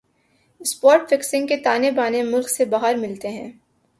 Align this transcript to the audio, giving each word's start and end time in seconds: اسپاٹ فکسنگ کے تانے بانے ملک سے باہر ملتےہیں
اسپاٹ 0.61 1.09
فکسنگ 1.09 1.47
کے 1.47 1.57
تانے 1.57 1.91
بانے 1.91 2.23
ملک 2.23 2.49
سے 2.49 2.65
باہر 2.65 2.95
ملتےہیں 2.95 3.51